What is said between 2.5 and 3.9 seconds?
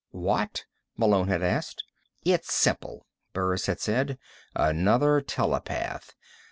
simple," Burris had